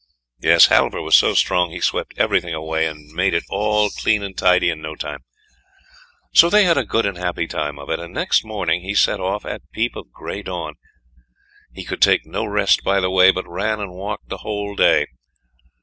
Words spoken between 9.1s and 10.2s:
off at peep of